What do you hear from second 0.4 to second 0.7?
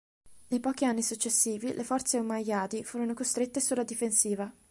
Nei